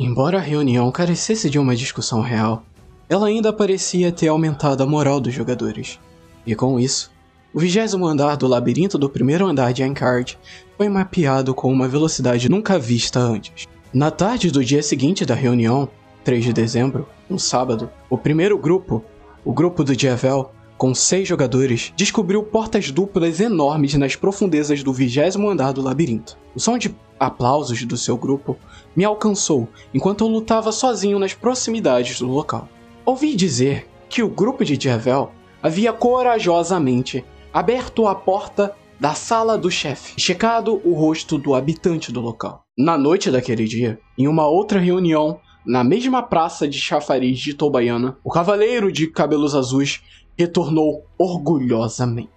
[0.00, 2.62] Embora a reunião carecesse de uma discussão real,
[3.08, 5.98] ela ainda parecia ter aumentado a moral dos jogadores.
[6.46, 7.10] E com isso,
[7.52, 10.38] o vigésimo andar do labirinto do primeiro andar de Ankard
[10.76, 13.66] foi mapeado com uma velocidade nunca vista antes.
[13.92, 15.88] Na tarde do dia seguinte da reunião,
[16.22, 19.04] 3 de dezembro, um sábado, o primeiro grupo,
[19.44, 25.50] o grupo do Diavel, com seis jogadores, descobriu portas duplas enormes nas profundezas do vigésimo
[25.50, 26.38] andar do labirinto.
[26.54, 28.56] O som de aplausos do seu grupo
[28.94, 32.68] me alcançou enquanto eu lutava sozinho nas proximidades do local.
[33.04, 39.70] Ouvi dizer que o grupo de Diavel havia corajosamente aberto a porta da sala do
[39.70, 42.64] chefe e checado o rosto do habitante do local.
[42.76, 48.16] Na noite daquele dia, em uma outra reunião, na mesma praça de chafariz de Tobaiana,
[48.22, 50.00] o cavaleiro de cabelos azuis
[50.38, 52.30] retornou orgulhosamente.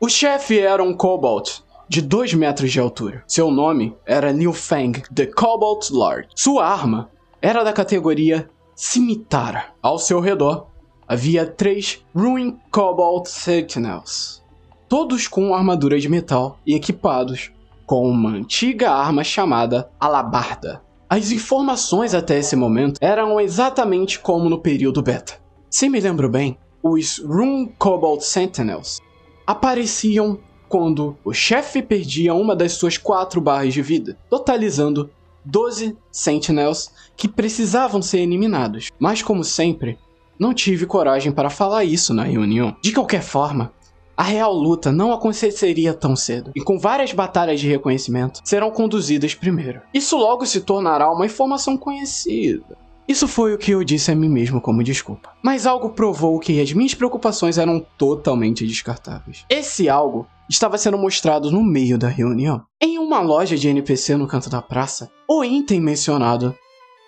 [0.00, 1.58] O chefe era um Cobalt
[1.88, 3.24] de 2 metros de altura.
[3.26, 6.28] Seu nome era Liu Feng, the Cobalt Lord.
[6.34, 7.10] Sua arma
[7.42, 9.72] era da categoria Cimitara.
[9.82, 10.68] Ao seu redor
[11.08, 14.44] havia três Ruin Cobalt Sentinels,
[14.88, 17.50] todos com armadura de metal e equipados
[17.86, 20.82] com uma antiga arma chamada Alabarda.
[21.08, 25.40] As informações até esse momento eram exatamente como no período beta.
[25.70, 29.00] Se me lembro bem, os Rune Cobalt Sentinels
[29.46, 35.10] apareciam quando o chefe perdia uma das suas quatro barras de vida, totalizando
[35.44, 38.90] 12 Sentinels que precisavam ser eliminados.
[38.98, 39.98] Mas como sempre,
[40.38, 42.76] não tive coragem para falar isso na reunião.
[42.82, 43.72] De qualquer forma,
[44.16, 49.34] a real luta não aconteceria tão cedo, e com várias batalhas de reconhecimento serão conduzidas
[49.34, 49.80] primeiro.
[49.94, 52.76] Isso logo se tornará uma informação conhecida.
[53.08, 55.30] Isso foi o que eu disse a mim mesmo como desculpa.
[55.42, 59.46] Mas algo provou que as minhas preocupações eram totalmente descartáveis.
[59.48, 62.62] Esse algo estava sendo mostrado no meio da reunião.
[62.78, 66.54] Em uma loja de NPC no canto da praça, o item mencionado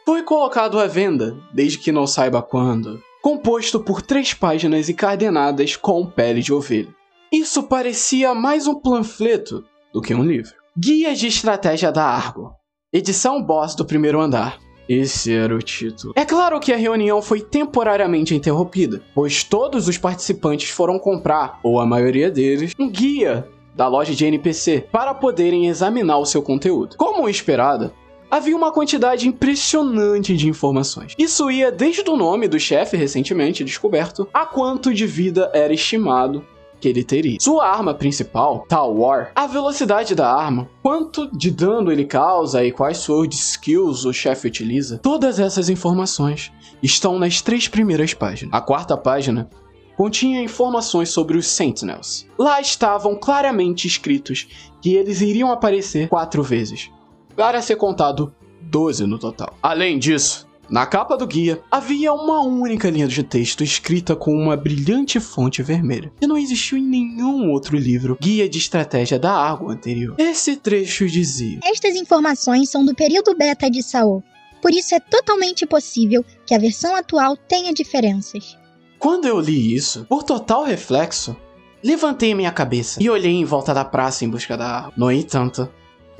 [0.06, 6.06] foi colocado à venda, desde que não saiba quando, composto por três páginas encadenadas com
[6.06, 6.94] pele de ovelha.
[7.30, 10.52] Isso parecia mais um panfleto do que um livro.
[10.76, 12.52] Guias de Estratégia da Argo,
[12.92, 14.58] edição boss do primeiro andar.
[14.90, 16.12] Esse era o título.
[16.16, 21.78] É claro que a reunião foi temporariamente interrompida, pois todos os participantes foram comprar, ou
[21.78, 26.96] a maioria deles, um guia da loja de NPC para poderem examinar o seu conteúdo.
[26.96, 27.92] Como esperado,
[28.28, 31.14] havia uma quantidade impressionante de informações.
[31.16, 36.44] Isso ia desde o nome do chefe recentemente descoberto a quanto de vida era estimado
[36.80, 37.38] que ele teria.
[37.40, 42.72] Sua arma principal, Tal War, a velocidade da arma, quanto de dano ele causa e
[42.72, 46.50] quais sword skills o chefe utiliza, todas essas informações
[46.82, 48.54] estão nas três primeiras páginas.
[48.54, 49.48] A quarta página
[49.96, 52.26] continha informações sobre os Sentinels.
[52.38, 54.48] Lá estavam claramente escritos
[54.80, 56.90] que eles iriam aparecer quatro vezes,
[57.36, 59.54] para ser contado 12 no total.
[59.62, 64.56] Além disso, na capa do guia, havia uma única linha de texto escrita com uma
[64.56, 69.72] brilhante fonte vermelha, que não existiu em nenhum outro livro guia de estratégia da água
[69.72, 70.14] anterior.
[70.16, 74.22] Esse trecho dizia: Estas informações são do período beta de Saul,
[74.62, 78.56] por isso é totalmente possível que a versão atual tenha diferenças.
[78.98, 81.34] Quando eu li isso, por total reflexo,
[81.82, 84.94] levantei minha cabeça e olhei em volta da praça em busca da árvore.
[84.96, 85.68] No entanto,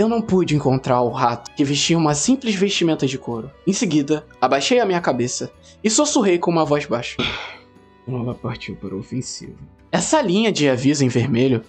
[0.01, 3.51] eu não pude encontrar o rato, que vestia uma simples vestimenta de couro.
[3.67, 5.53] Em seguida, abaixei a minha cabeça
[5.85, 7.19] e sussurrei com uma voz baixa.
[8.09, 9.59] Ela partiu para a ofensiva.
[9.93, 11.63] Essa linha de aviso em vermelho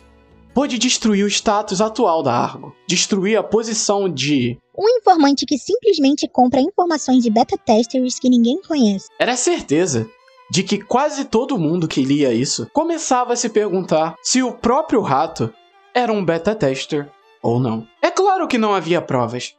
[0.53, 6.25] pôde destruir o status atual da Argo, destruir a posição de Um informante que simplesmente
[6.25, 9.09] compra informações de beta testers que ninguém conhece.
[9.19, 10.09] Era certeza
[10.49, 15.01] de que quase todo mundo que lia isso começava a se perguntar se o próprio
[15.01, 15.53] rato
[15.93, 17.09] era um beta tester
[17.41, 17.87] ou não.
[18.01, 19.55] É claro que não havia provas.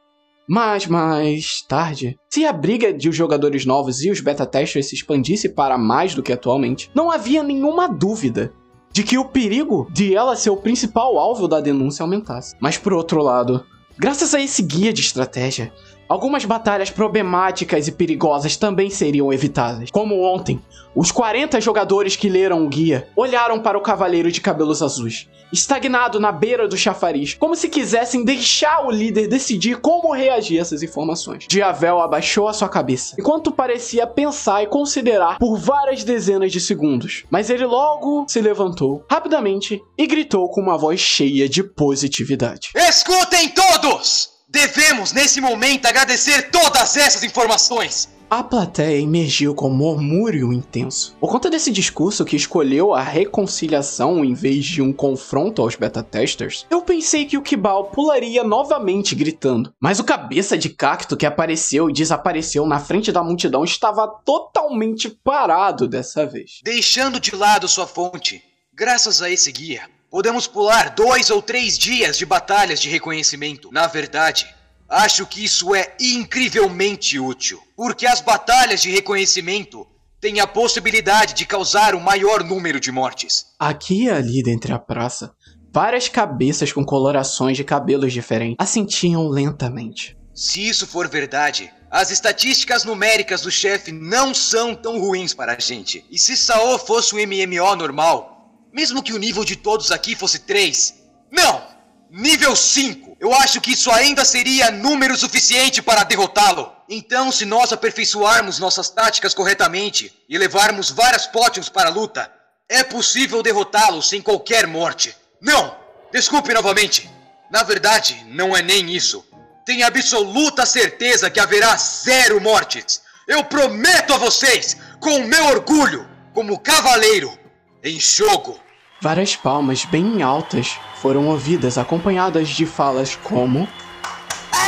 [0.49, 4.95] Mas mais tarde, se a briga de os jogadores novos e os beta testers se
[4.95, 8.53] expandisse para mais do que atualmente, não havia nenhuma dúvida
[8.93, 12.55] de que o perigo de ela ser o principal alvo da denúncia aumentasse.
[12.61, 13.65] Mas por outro lado,
[13.99, 15.73] graças a esse guia de estratégia,
[16.09, 19.91] algumas batalhas problemáticas e perigosas também seriam evitadas.
[19.91, 20.61] Como ontem,
[20.95, 26.19] os 40 jogadores que leram o guia olharam para o cavaleiro de cabelos azuis, estagnado
[26.19, 30.83] na beira do chafariz, como se quisessem deixar o líder decidir como reagir a essas
[30.83, 31.47] informações.
[31.47, 37.25] Diavel abaixou a sua cabeça, enquanto parecia pensar e considerar por várias dezenas de segundos.
[37.31, 42.71] Mas ele logo se levantou, rapidamente, e gritou com uma voz cheia de positividade.
[42.75, 44.31] Escutem todos!
[44.49, 48.11] Devemos, nesse momento, agradecer todas essas informações.
[48.33, 51.15] A plateia emergiu com murmúrio intenso.
[51.21, 56.65] Por conta desse discurso que escolheu a reconciliação em vez de um confronto aos beta-testers,
[56.71, 59.75] eu pensei que o Kibal pularia novamente gritando.
[59.79, 65.11] Mas o cabeça de cacto que apareceu e desapareceu na frente da multidão estava totalmente
[65.11, 66.61] parado dessa vez.
[66.65, 68.43] Deixando de lado sua fonte,
[68.73, 73.69] graças a esse guia, podemos pular dois ou três dias de batalhas de reconhecimento.
[73.71, 74.47] Na verdade,
[74.93, 79.87] Acho que isso é incrivelmente útil, porque as batalhas de reconhecimento
[80.21, 83.47] têm a possibilidade de causar o maior número de mortes.
[83.59, 85.33] Aqui e ali dentro a praça,
[85.73, 90.15] várias cabeças com colorações de cabelos diferentes assentiam lentamente.
[90.35, 95.59] Se isso for verdade, as estatísticas numéricas do chefe não são tão ruins para a
[95.59, 96.05] gente.
[96.11, 100.41] E se Saô fosse um MMO normal, mesmo que o nível de todos aqui fosse
[100.41, 100.95] 3,
[101.31, 101.72] não!
[102.15, 103.17] Nível 5!
[103.19, 106.71] Eu acho que isso ainda seria número suficiente para derrotá-lo.
[106.87, 112.31] Então, se nós aperfeiçoarmos nossas táticas corretamente e levarmos várias potions para a luta,
[112.69, 115.17] é possível derrotá-lo sem qualquer morte.
[115.41, 115.75] Não!
[116.13, 117.09] Desculpe novamente.
[117.51, 119.25] Na verdade, não é nem isso.
[119.65, 123.01] Tenho absoluta certeza que haverá zero mortes.
[123.27, 127.39] Eu prometo a vocês, com o meu orgulho, como cavaleiro,
[127.83, 128.61] em jogo.
[129.03, 133.69] Várias palmas bem altas foram ouvidas, acompanhadas de falas como: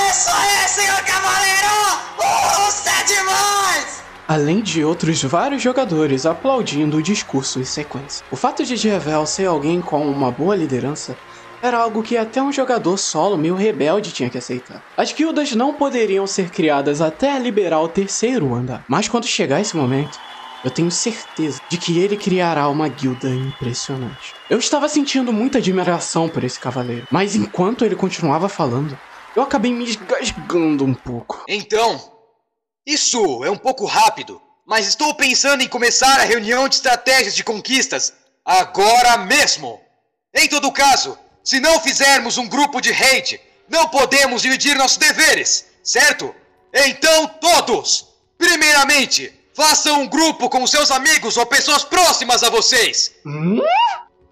[0.09, 1.69] Isso aí, senhor cavaleiro!
[2.19, 4.03] Uh, você é demais!
[4.27, 8.27] Além de outros vários jogadores aplaudindo o discurso em sequência.
[8.29, 11.17] O fato de Javel ser alguém com uma boa liderança
[11.63, 14.83] era algo que até um jogador solo meio rebelde tinha que aceitar.
[14.97, 18.85] As guildas não poderiam ser criadas até liberar o terceiro andar.
[18.89, 20.19] Mas quando chegar esse momento,
[20.65, 24.35] eu tenho certeza de que ele criará uma guilda impressionante.
[24.49, 28.99] Eu estava sentindo muita admiração por esse cavaleiro, mas enquanto ele continuava falando,
[29.37, 31.45] eu acabei me esgasgando um pouco.
[31.47, 32.13] Então,
[32.87, 37.45] isso é um pouco rápido, mas estou pensando em começar a reunião de estratégias de
[37.45, 39.81] conquistas agora mesmo.
[40.35, 43.39] Em todo caso, se não fizermos um grupo de raid,
[43.69, 46.35] não podemos dividir nossos deveres, certo?
[46.73, 48.09] Então, todos!
[48.39, 53.15] Primeiramente, Façam um grupo com seus amigos ou pessoas próximas a vocês!
[53.25, 53.61] Hum?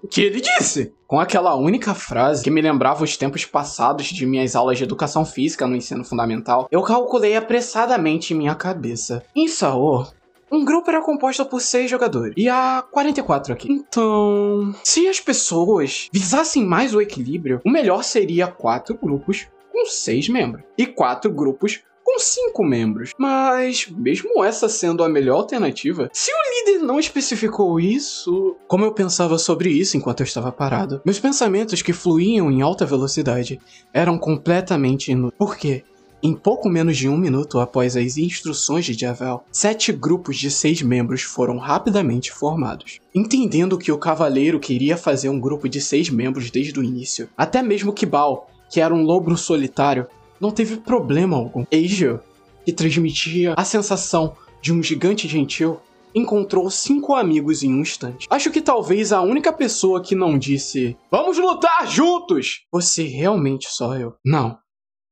[0.02, 0.92] O que ele disse?
[1.06, 5.24] Com aquela única frase que me lembrava os tempos passados de minhas aulas de educação
[5.24, 9.22] física no ensino fundamental, eu calculei apressadamente em minha cabeça.
[9.36, 10.04] Em Saô,
[10.50, 12.34] um grupo era composto por seis jogadores.
[12.36, 13.70] E há 44 aqui.
[13.70, 20.28] Então, se as pessoas visassem mais o equilíbrio, o melhor seria quatro grupos com seis
[20.28, 20.64] membros.
[20.76, 23.12] E quatro grupos com cinco membros.
[23.18, 28.56] Mas, mesmo essa sendo a melhor alternativa, se o líder não especificou isso.
[28.66, 31.00] Como eu pensava sobre isso enquanto eu estava parado?
[31.04, 33.60] Meus pensamentos que fluíam em alta velocidade
[33.92, 35.38] eram completamente inúteis.
[35.38, 35.84] Por quê?
[36.24, 40.80] Em pouco menos de um minuto após as instruções de Javel, sete grupos de seis
[40.80, 43.00] membros foram rapidamente formados.
[43.12, 47.60] Entendendo que o cavaleiro queria fazer um grupo de seis membros desde o início, até
[47.60, 50.06] mesmo Kibal, que era um lobo solitário,
[50.42, 51.64] não teve problema algum.
[51.72, 52.20] Asia,
[52.64, 55.78] que transmitia a sensação de um gigante gentil,
[56.12, 58.26] encontrou cinco amigos em um instante.
[58.28, 62.66] Acho que talvez a única pessoa que não disse Vamos lutar juntos!
[62.72, 64.14] Fosse realmente só eu.
[64.24, 64.58] Não.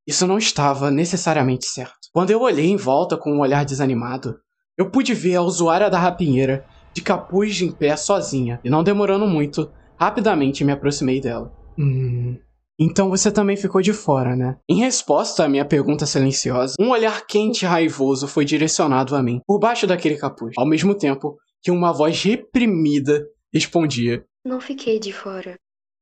[0.04, 2.08] Isso não estava necessariamente certo.
[2.12, 4.40] Quando eu olhei em volta com um olhar desanimado,
[4.76, 9.24] eu pude ver a usuária da rapinheira de capuz em pé sozinha, e não demorando
[9.28, 11.52] muito, rapidamente me aproximei dela.
[11.78, 12.36] Hum.
[12.82, 14.58] Então você também ficou de fora, né?
[14.66, 19.42] Em resposta à minha pergunta silenciosa, um olhar quente e raivoso foi direcionado a mim,
[19.46, 25.12] por baixo daquele capuz, ao mesmo tempo que uma voz reprimida respondia: Não fiquei de
[25.12, 25.56] fora.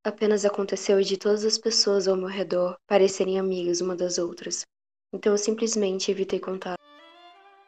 [0.05, 4.63] Apenas aconteceu de todas as pessoas ao meu redor parecerem amigas uma das outras.
[5.13, 6.79] Então eu simplesmente evitei contato.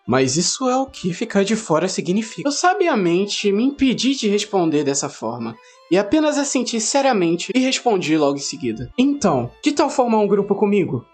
[0.06, 2.48] Mas isso é o que ficar de fora significa.
[2.48, 5.56] Eu sabiamente me impedi de responder dessa forma,
[5.90, 8.90] e apenas assenti seriamente e respondi logo em seguida.
[8.96, 11.04] Então, que tal formar um grupo comigo?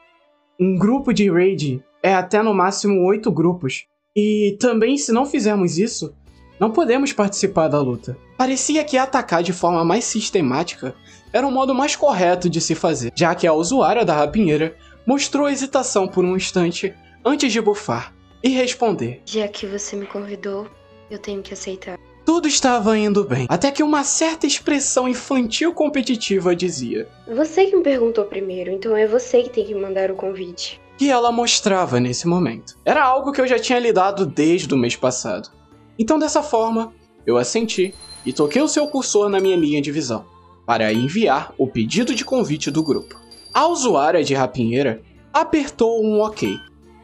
[0.60, 5.78] Um grupo de raid é até no máximo oito grupos, e também se não fizermos
[5.78, 6.14] isso,
[6.58, 8.16] não podemos participar da luta.
[8.38, 10.94] Parecia que atacar de forma mais sistemática
[11.32, 14.74] era o modo mais correto de se fazer, já que a usuária da rapinheira
[15.06, 19.22] mostrou hesitação por um instante antes de bufar e responder.
[19.24, 20.66] Já que você me convidou,
[21.10, 21.98] eu tenho que aceitar.
[22.24, 27.82] Tudo estava indo bem, até que uma certa expressão infantil competitiva dizia: Você que me
[27.82, 30.80] perguntou primeiro, então é você que tem que mandar o convite.
[30.98, 32.76] Que ela mostrava nesse momento.
[32.84, 35.50] Era algo que eu já tinha lidado desde o mês passado.
[35.98, 36.92] Então, dessa forma,
[37.24, 40.24] eu assenti e toquei o seu cursor na minha linha de visão
[40.66, 43.14] para enviar o pedido de convite do grupo.
[43.54, 45.00] A usuária de rapinheira
[45.32, 46.58] apertou um OK,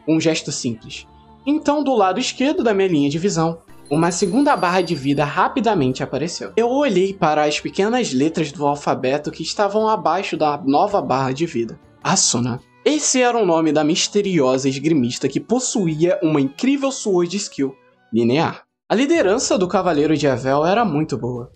[0.05, 1.07] um gesto simples,
[1.45, 3.59] Então, do lado esquerdo da minha linha de visão,
[3.89, 6.53] uma segunda barra de vida rapidamente apareceu.
[6.55, 11.45] Eu olhei para as pequenas letras do alfabeto que estavam abaixo da nova barra de
[11.45, 11.79] vida.
[12.01, 12.61] Asuna.
[12.85, 17.75] Esse era o nome da misteriosa esgrimista que possuía uma incrível sword skill
[18.11, 18.63] linear.
[18.89, 21.51] A liderança do Cavaleiro de Avel era muito boa.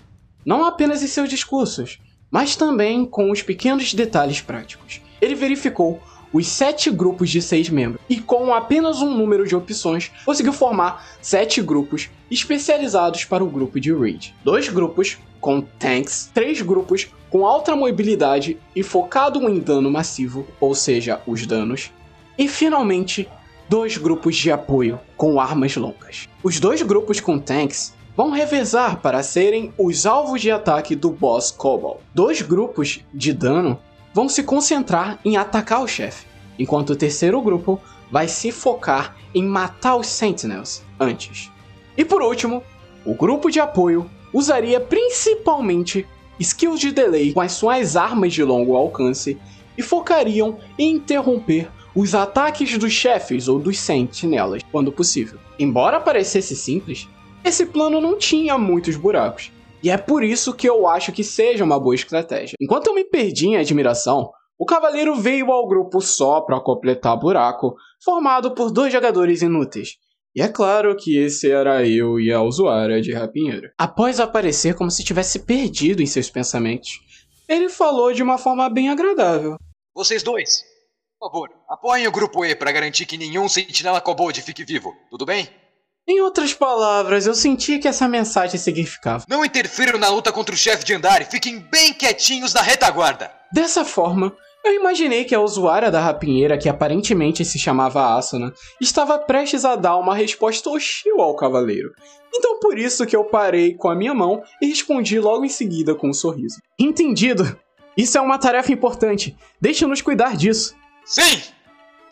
[0.46, 2.00] Não apenas em seus discursos,
[2.32, 5.02] mas também com os pequenos detalhes práticos.
[5.22, 10.12] Ele verificou os sete grupos de seis membros e, com apenas um número de opções,
[10.26, 14.36] conseguiu formar sete grupos especializados para o grupo de Raid.
[14.44, 20.74] Dois grupos com tanks, três grupos com alta mobilidade e focado em dano massivo, ou
[20.74, 21.92] seja, os danos,
[22.38, 23.28] e finalmente
[23.70, 26.28] dois grupos de apoio com armas longas.
[26.42, 31.52] Os dois grupos com tanks vão revezar para serem os alvos de ataque do boss
[31.52, 32.00] Cobalt.
[32.14, 33.80] Dois grupos de dano
[34.18, 36.26] vão se concentrar em atacar o chefe,
[36.58, 41.52] enquanto o terceiro grupo vai se focar em matar os Sentinels antes.
[41.96, 42.64] E por último,
[43.06, 46.04] o grupo de apoio usaria principalmente
[46.40, 49.38] skills de delay com as suas armas de longo alcance
[49.78, 55.38] e focariam em interromper os ataques dos chefes ou dos sentinelas quando possível.
[55.60, 57.08] Embora parecesse simples,
[57.44, 59.52] esse plano não tinha muitos buracos,
[59.84, 62.56] e é por isso que eu acho que seja uma boa estratégia.
[62.60, 67.76] Enquanto eu me perdi em admiração, o cavaleiro veio ao grupo só para completar buraco,
[68.04, 69.98] formado por dois jogadores inúteis.
[70.36, 73.70] E é claro que esse era eu e a usuária de rapinheiro.
[73.78, 77.00] Após aparecer como se tivesse perdido em seus pensamentos,
[77.48, 79.58] ele falou de uma forma bem agradável.
[79.96, 80.64] Vocês dois,
[81.20, 85.26] por favor, apoiem o grupo E para garantir que nenhum sentinela kobold fique vivo, tudo
[85.26, 85.48] bem?
[86.10, 90.58] Em outras palavras, eu senti que essa mensagem significava: Não interfiram na luta contra o
[90.58, 93.30] chefe de andar e fiquem bem quietinhos na retaguarda.
[93.52, 94.34] Dessa forma,
[94.64, 99.76] eu imaginei que a usuária da rapinheira, que aparentemente se chamava Asuna, estava prestes a
[99.76, 101.92] dar uma resposta hostil ao cavaleiro.
[102.34, 105.94] Então por isso que eu parei com a minha mão e respondi logo em seguida
[105.94, 106.62] com um sorriso.
[106.80, 107.58] Entendido!
[107.98, 109.36] Isso é uma tarefa importante.
[109.60, 110.76] Deixe-nos cuidar disso.
[111.04, 111.42] Sim!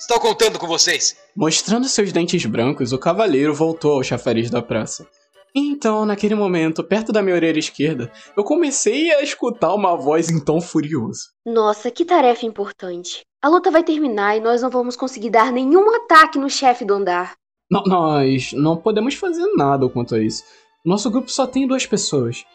[0.08, 1.18] Estou contando com vocês.
[1.36, 5.08] Mostrando seus dentes brancos, o cavaleiro voltou ao chafariz da praça.
[5.56, 10.40] Então, naquele momento, perto da minha orelha esquerda, eu comecei a escutar uma voz em
[10.40, 11.32] tom furioso.
[11.44, 13.26] Nossa, que tarefa importante.
[13.42, 16.94] A luta vai terminar e nós não vamos conseguir dar nenhum ataque no chefe do
[16.94, 17.34] andar.
[17.72, 20.44] N nós não podemos fazer nada quanto a isso.
[20.86, 22.46] Nosso grupo só tem duas pessoas.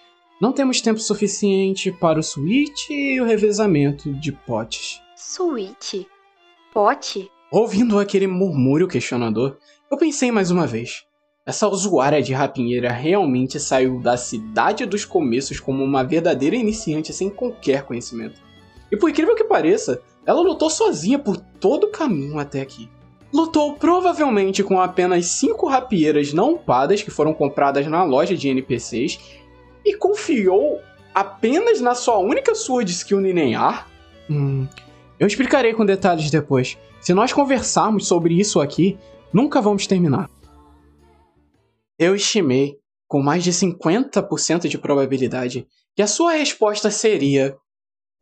[0.41, 5.01] Não temos tempo suficiente para o switch e o revezamento de potes.
[5.17, 6.07] Switch?
[6.73, 7.29] Pote?
[7.51, 9.57] Ouvindo aquele murmúrio questionador,
[9.91, 11.05] eu pensei mais uma vez.
[11.45, 17.29] Essa usuária de rapinheira realmente saiu da cidade dos começos como uma verdadeira iniciante sem
[17.29, 18.41] qualquer conhecimento.
[18.93, 22.89] E por incrível que pareça, ela lutou sozinha por todo o caminho até aqui.
[23.33, 29.19] Lutou provavelmente com apenas 5 rapieiras não upadas que foram compradas na loja de NPCs
[29.85, 30.79] e confiou
[31.13, 33.89] apenas na sua única sword skill linear?
[34.31, 34.69] Hum,
[35.19, 36.79] eu explicarei com detalhes depois.
[37.01, 38.99] Se nós conversarmos sobre isso aqui,
[39.33, 40.29] nunca vamos terminar.
[41.99, 42.77] Eu estimei,
[43.09, 47.57] com mais de 50% de probabilidade, que a sua resposta seria.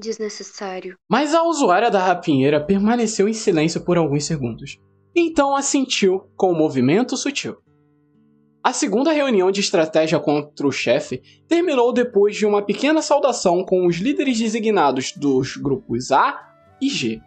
[0.00, 0.96] Desnecessário.
[1.08, 4.78] Mas a usuária da rapinheira permaneceu em silêncio por alguns segundos.
[5.14, 7.56] Então assentiu com um movimento sutil.
[8.62, 13.86] A segunda reunião de estratégia contra o chefe terminou depois de uma pequena saudação com
[13.86, 16.38] os líderes designados dos grupos A
[16.80, 17.20] e G.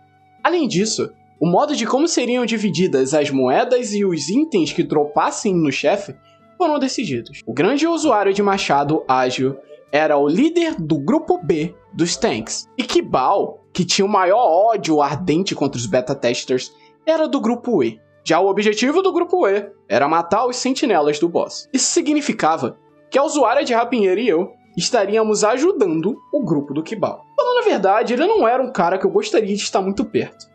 [0.43, 1.09] Além disso,
[1.41, 6.15] o modo de como seriam divididas as moedas e os itens que dropassem no chefe
[6.55, 7.41] foram decididos.
[7.47, 9.57] O grande usuário de machado ágil
[9.91, 15.01] era o líder do grupo B dos tanks, e Kibal, que tinha o maior ódio
[15.01, 16.71] ardente contra os beta testers,
[17.07, 17.99] era do grupo E.
[18.23, 21.67] Já o objetivo do grupo E era matar os sentinelas do boss.
[21.73, 22.77] Isso significava
[23.09, 27.25] que a usuária de rapinheiro e eu estaríamos ajudando o grupo do Kibal.
[27.35, 30.50] Falando a verdade, ele não era um cara que eu gostaria de estar muito perto.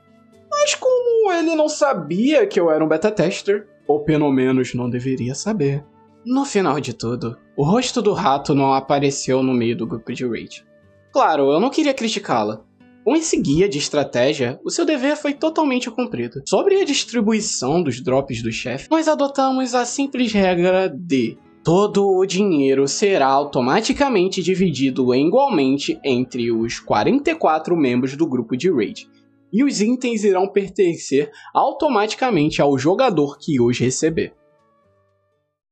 [0.67, 4.91] Mas como ele não sabia que eu era um beta tester, ou pelo menos não
[4.91, 5.85] deveria saber,
[6.25, 10.27] no final de tudo, o rosto do rato não apareceu no meio do grupo de
[10.27, 10.67] raid.
[11.13, 12.65] Claro, eu não queria criticá-la.
[13.05, 16.43] Com esse guia de estratégia, o seu dever foi totalmente cumprido.
[16.49, 22.27] Sobre a distribuição dos drops do chefe, nós adotamos a simples regra de todo o
[22.27, 29.09] dinheiro será automaticamente dividido igualmente entre os 44 membros do grupo de raid,
[29.53, 34.35] e os itens irão pertencer automaticamente ao jogador que os receber.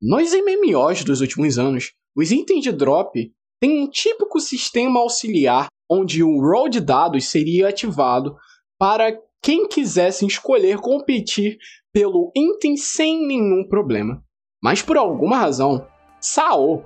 [0.00, 6.22] Nos MMOs dos últimos anos, os itens de drop têm um típico sistema auxiliar onde
[6.22, 8.36] o roll de dados seria ativado
[8.78, 11.58] para quem quisesse escolher competir
[11.92, 14.22] pelo item sem nenhum problema.
[14.62, 15.86] Mas por alguma razão,
[16.20, 16.84] Sao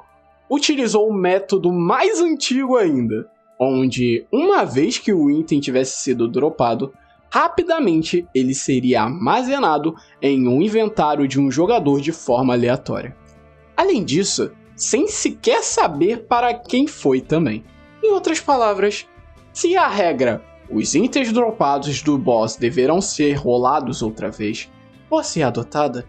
[0.50, 6.93] utilizou o método mais antigo ainda, onde uma vez que o item tivesse sido dropado,
[7.31, 13.17] rapidamente ele seria armazenado em um inventário de um jogador de forma aleatória.
[13.77, 17.65] Além disso, sem sequer saber para quem foi também.
[18.03, 19.07] Em outras palavras,
[19.53, 24.69] se a regra os itens dropados do boss deverão ser rolados outra vez,
[25.09, 26.07] por ser adotada,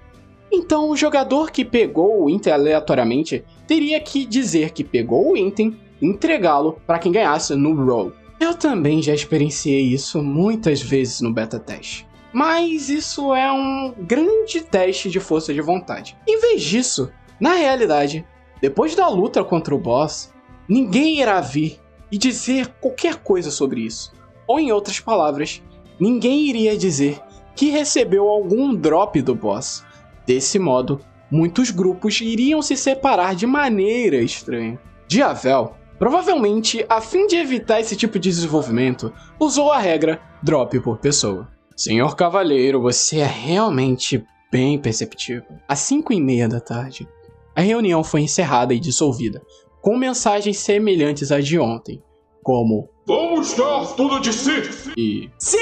[0.52, 5.78] então o jogador que pegou o item aleatoriamente teria que dizer que pegou o item
[6.02, 8.14] entregá-lo para quem ganhasse no roll.
[8.40, 12.08] Eu também já experienciei isso muitas vezes no beta teste.
[12.32, 16.16] Mas isso é um grande teste de força de vontade.
[16.28, 18.26] Em vez disso, na realidade,
[18.62, 20.34] depois da luta contra o boss,
[20.68, 21.80] ninguém irá vir
[22.12, 24.14] e dizer qualquer coisa sobre isso.
[24.48, 25.62] Ou em outras palavras,
[26.00, 27.20] ninguém iria dizer
[27.56, 29.84] que recebeu algum drop do boss.
[30.26, 31.02] Desse modo,
[31.32, 34.80] muitos grupos iriam se separar de maneira estranha.
[35.08, 40.98] Diavel, provavelmente a fim de evitar esse tipo de desenvolvimento, usou a regra drop por
[40.98, 41.48] pessoa.
[41.76, 45.58] Senhor Cavaleiro, você é realmente bem perceptível.
[45.68, 47.08] Às 5 e meia da tarde,
[47.56, 49.42] a reunião foi encerrada e dissolvida,
[49.82, 52.02] com mensagens semelhantes à de ontem,
[52.42, 54.92] como Vamos dar tudo de si!
[54.96, 55.32] E.
[55.40, 55.58] Sim!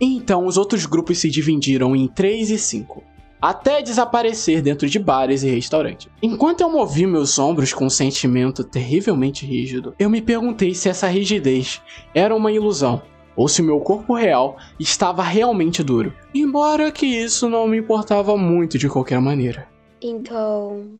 [0.00, 3.02] Então os outros grupos se dividiram em 3 e 5,
[3.40, 6.08] até desaparecer dentro de bares e restaurantes.
[6.22, 11.06] Enquanto eu movi meus ombros com um sentimento terrivelmente rígido, eu me perguntei se essa
[11.06, 11.80] rigidez
[12.14, 13.02] era uma ilusão
[13.36, 18.78] ou se meu corpo real estava realmente duro, embora que isso não me importava muito
[18.78, 19.68] de qualquer maneira.
[20.00, 20.96] Então,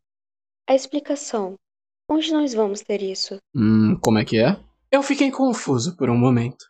[0.69, 1.55] a explicação.
[2.09, 3.37] Onde nós vamos ter isso?
[3.53, 4.57] Hum, como é que é?
[4.89, 6.65] Eu fiquei confuso por um momento.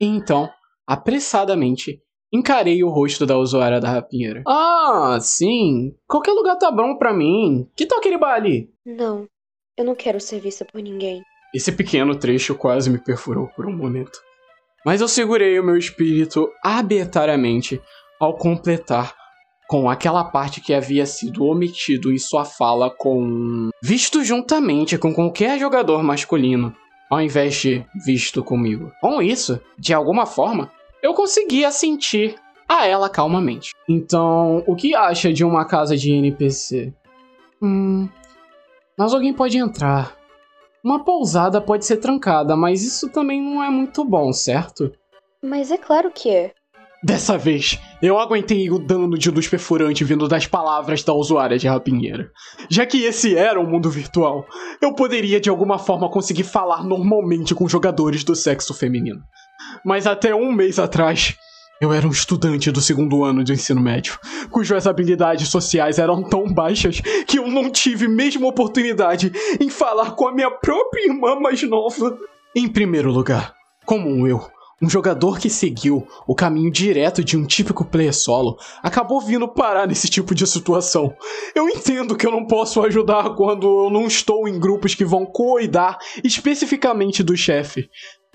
[0.00, 0.48] E então,
[0.86, 2.00] apressadamente,
[2.32, 4.42] encarei o rosto da usuária da rapinheira.
[4.46, 5.94] Ah, sim.
[6.06, 7.68] Qualquer lugar tá bom pra mim.
[7.76, 8.70] Que tal aquele bar ali?
[8.84, 9.26] Não,
[9.76, 11.22] eu não quero ser vista por ninguém.
[11.54, 14.18] Esse pequeno trecho quase me perfurou por um momento.
[14.84, 17.80] Mas eu segurei o meu espírito arbitrariamente
[18.20, 19.14] ao completar
[19.68, 25.58] com aquela parte que havia sido omitido em sua fala com visto juntamente com qualquer
[25.58, 26.74] jogador masculino
[27.10, 28.92] ao invés de visto comigo.
[29.00, 30.70] Com isso, de alguma forma,
[31.02, 32.36] eu conseguia sentir
[32.68, 33.72] a ela calmamente.
[33.88, 36.92] Então, o que acha de uma casa de NPC?
[37.62, 38.08] Hum.
[38.96, 40.16] Mas alguém pode entrar.
[40.84, 44.92] Uma pousada pode ser trancada, mas isso também não é muito bom, certo?
[45.42, 46.52] Mas é claro que é.
[47.02, 51.68] Dessa vez, eu aguentei o dano de luz perfurante vindo das palavras da usuária de
[51.68, 52.32] rapinheira.
[52.68, 54.44] Já que esse era um mundo virtual,
[54.82, 59.20] eu poderia de alguma forma conseguir falar normalmente com jogadores do sexo feminino.
[59.84, 61.36] Mas até um mês atrás,
[61.80, 64.18] eu era um estudante do segundo ano de ensino médio,
[64.50, 70.26] cujas habilidades sociais eram tão baixas que eu não tive mesmo oportunidade em falar com
[70.26, 72.18] a minha própria irmã mais nova.
[72.54, 74.44] Em primeiro lugar, como eu,
[74.80, 79.88] um jogador que seguiu o caminho direto de um típico player solo acabou vindo parar
[79.88, 81.12] nesse tipo de situação.
[81.52, 85.26] Eu entendo que eu não posso ajudar quando eu não estou em grupos que vão
[85.26, 87.88] cuidar especificamente do chefe.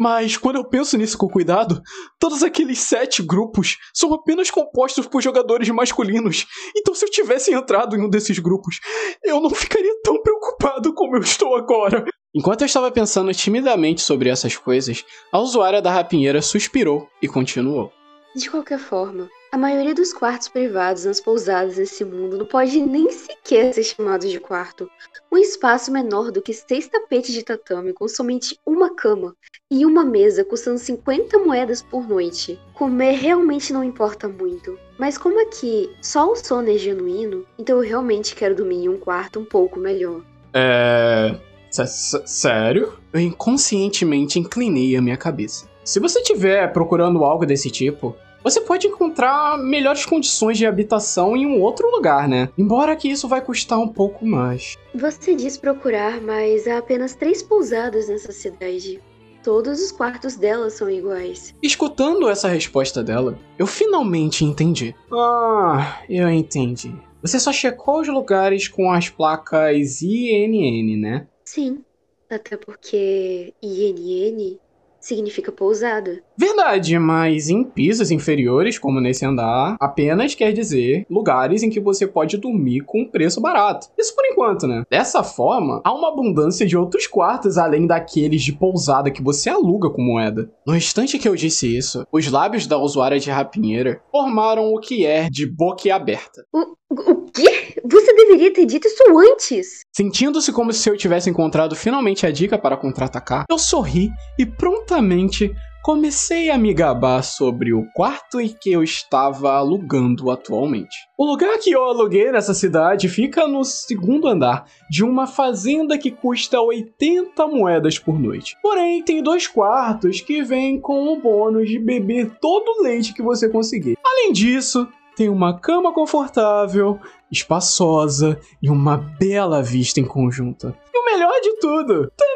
[0.03, 1.81] Mas quando eu penso nisso com cuidado,
[2.19, 6.45] todos aqueles sete grupos são apenas compostos por jogadores masculinos.
[6.75, 8.81] Então, se eu tivesse entrado em um desses grupos,
[9.23, 12.03] eu não ficaria tão preocupado como eu estou agora.
[12.35, 17.89] Enquanto eu estava pensando timidamente sobre essas coisas, a usuária da rapinheira suspirou e continuou.
[18.35, 23.11] De qualquer forma, a maioria dos quartos privados nas pousadas nesse mundo não pode nem
[23.11, 24.89] sequer ser chamado de quarto.
[25.31, 29.35] Um espaço menor do que seis tapetes de tatame com somente uma cama
[29.69, 32.59] e uma mesa custando 50 moedas por noite.
[32.73, 34.75] Comer realmente não importa muito.
[34.97, 38.97] Mas como aqui só o sono é genuíno, então eu realmente quero dormir em um
[38.97, 40.23] quarto um pouco melhor.
[40.51, 41.39] É.
[41.69, 42.93] Sério?
[43.13, 45.69] Eu inconscientemente inclinei a minha cabeça.
[45.83, 51.45] Se você estiver procurando algo desse tipo, você pode encontrar melhores condições de habitação em
[51.45, 52.49] um outro lugar, né?
[52.57, 54.77] Embora que isso vai custar um pouco mais.
[54.93, 59.01] Você diz procurar, mas há apenas três pousadas nessa cidade.
[59.43, 61.53] Todos os quartos dela são iguais.
[61.61, 64.95] Escutando essa resposta dela, eu finalmente entendi.
[65.11, 66.95] Ah, eu entendi.
[67.21, 71.27] Você só checou os lugares com as placas INN, né?
[71.45, 71.83] Sim,
[72.29, 74.57] até porque INN
[74.99, 76.23] significa pousada.
[76.37, 82.07] Verdade, mas em pisos inferiores, como nesse andar, apenas quer dizer lugares em que você
[82.07, 83.87] pode dormir com um preço barato.
[83.97, 84.83] Isso por enquanto, né?
[84.89, 89.89] Dessa forma, há uma abundância de outros quartos além daqueles de pousada que você aluga
[89.89, 90.49] com moeda.
[90.65, 95.05] No instante que eu disse isso, os lábios da usuária de rapinheira formaram o que
[95.05, 96.43] é de boca aberta.
[96.53, 97.75] O, o quê?
[97.89, 99.81] Você deveria ter dito isso antes.
[99.95, 105.53] Sentindo-se como se eu tivesse encontrado finalmente a dica para contra-atacar, eu sorri e prontamente
[105.83, 110.95] comecei a me gabar sobre o quarto em que eu estava alugando atualmente.
[111.17, 116.09] O lugar que eu aluguei nessa cidade fica no segundo andar de uma fazenda que
[116.09, 118.55] custa 80 moedas por noite.
[118.63, 123.21] Porém, tem dois quartos que vêm com o bônus de beber todo o leite que
[123.21, 123.97] você conseguir.
[124.05, 126.97] Além disso, tem uma cama confortável,
[127.29, 130.73] espaçosa e uma bela vista em conjunto.
[130.93, 132.32] E o melhor de tudo, tem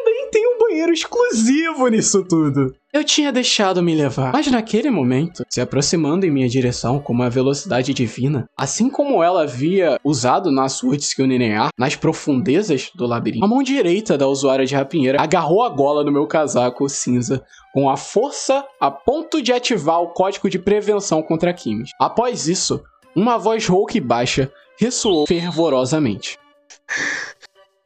[0.78, 2.76] banheiro exclusivo nisso tudo.
[2.94, 7.30] Eu tinha deixado me levar, mas naquele momento, se aproximando em minha direção com uma
[7.30, 13.44] velocidade divina, assim como ela havia usado na Sword Skill Linear, nas profundezas do labirinto,
[13.44, 17.90] a mão direita da usuária de rapinheira agarrou a gola no meu casaco cinza com
[17.90, 21.90] a força a ponto de ativar o código de prevenção contra Kimes.
[22.00, 22.84] Após isso,
[23.16, 26.38] uma voz rouca e baixa ressoou fervorosamente.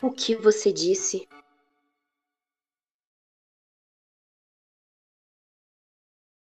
[0.02, 1.28] O que você disse?